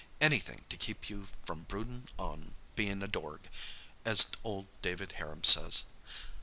Anything 0.19 0.65
to 0.69 0.77
keep 0.77 1.11
you 1.11 1.27
'from 1.45 1.65
broodin' 1.65 2.07
on 2.17 2.55
bein' 2.75 3.03
a 3.03 3.07
dorg,' 3.07 3.47
as 4.03 4.31
old 4.43 4.65
David 4.81 5.11
Harum 5.19 5.43
says. 5.43 5.83